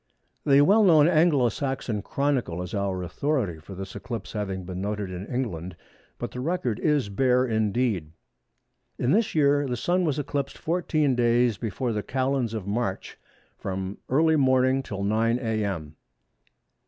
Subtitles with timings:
[0.45, 5.11] The well known Anglo Saxon Chronicle is our authority for this eclipse having been noted
[5.11, 5.75] in England,
[6.17, 11.93] but the record is bare indeed:—"In this year the Sun was eclipsed 14 days before
[11.93, 13.19] the Calends of March
[13.59, 15.95] from early morning till 9 a.m."